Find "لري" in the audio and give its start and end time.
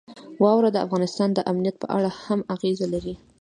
2.93-3.13